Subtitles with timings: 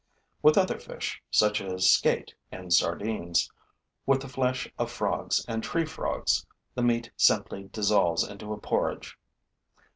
[0.41, 3.51] With other fish, such as skate and sardines,
[4.07, 6.43] with the flesh of frogs and tree frogs,
[6.73, 9.19] the meat simply dissolves into a porridge.